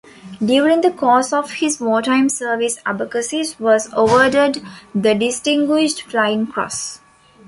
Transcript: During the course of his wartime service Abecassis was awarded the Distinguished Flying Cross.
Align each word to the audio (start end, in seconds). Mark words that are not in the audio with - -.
During 0.43 0.81
the 0.81 0.89
course 0.89 1.31
of 1.31 1.51
his 1.51 1.79
wartime 1.79 2.27
service 2.27 2.79
Abecassis 2.87 3.59
was 3.59 3.87
awarded 3.93 4.59
the 4.95 5.13
Distinguished 5.13 6.01
Flying 6.09 6.47
Cross. 6.47 7.01